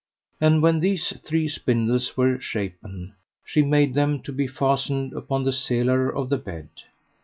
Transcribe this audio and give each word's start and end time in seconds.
And 0.39 0.63
when 0.63 0.79
these 0.79 1.09
three 1.19 1.47
spindles 1.47 2.17
were 2.17 2.39
shapen 2.39 3.13
she 3.45 3.61
made 3.61 3.93
them 3.93 4.19
to 4.23 4.31
be 4.33 4.47
fastened 4.47 5.13
upon 5.13 5.43
the 5.43 5.51
selar 5.53 6.09
of 6.11 6.27
the 6.27 6.39
bed. 6.39 6.69